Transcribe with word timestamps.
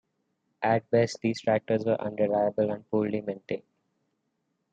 At 0.63 0.89
best 0.89 1.21
these 1.21 1.41
tractors 1.41 1.85
were 1.85 2.01
unreliable 2.01 2.71
and 2.71 2.79
were 2.79 2.83
poorly 2.89 3.21
maintained. 3.21 3.61